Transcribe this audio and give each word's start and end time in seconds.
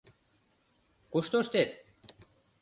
—Кушто 1.11 1.35
ыштет? 1.43 1.69